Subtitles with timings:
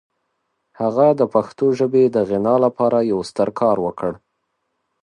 [0.79, 4.11] هغه د پښتو ژبې د غنا لپاره یو ستر کار وکړ.